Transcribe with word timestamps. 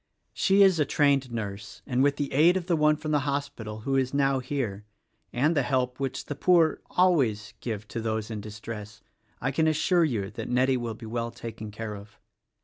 She 0.33 0.63
is 0.63 0.79
a 0.79 0.83
trained 0.85 1.31
nurse, 1.31 1.83
and 1.85 2.01
with 2.01 2.15
the 2.15 2.33
aid 2.33 2.57
of 2.57 2.65
the 2.65 2.75
one 2.75 2.95
from 2.95 3.11
the 3.11 3.19
hospital, 3.19 3.81
who 3.81 3.95
is 3.97 4.15
now 4.15 4.39
here, 4.39 4.83
and 5.31 5.55
the 5.55 5.61
help 5.61 5.99
which 5.99 6.25
the 6.25 6.33
poor 6.33 6.81
always 6.89 7.53
give 7.59 7.87
to 7.89 8.01
those 8.01 8.31
in 8.31 8.41
distress, 8.41 9.03
I 9.41 9.51
can 9.51 9.67
assure 9.67 10.03
you 10.03 10.31
that 10.31 10.49
Nettie 10.49 10.75
will 10.77 10.95
be 10.95 11.05
well 11.05 11.29
taken 11.29 11.69
care 11.69 11.93
of." 11.95 12.19